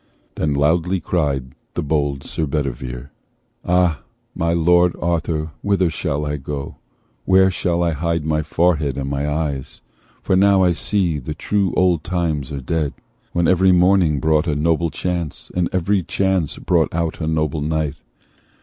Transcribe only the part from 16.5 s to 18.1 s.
brought out a noble knight.